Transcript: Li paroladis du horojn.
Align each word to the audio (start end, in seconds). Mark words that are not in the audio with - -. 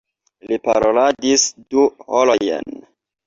Li 0.51 0.57
paroladis 0.67 1.45
du 1.75 1.85
horojn. 2.09 2.81